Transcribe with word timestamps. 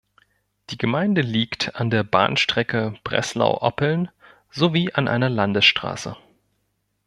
Die 0.71 0.79
Gemeinde 0.79 1.21
liegt 1.21 1.75
an 1.75 1.91
der 1.91 2.03
Bahnstrecke 2.03 2.95
Breslau–Oppeln 3.03 4.09
sowie 4.49 4.91
an 4.93 5.07
einer 5.07 5.29
Landesstraße. 5.29 6.17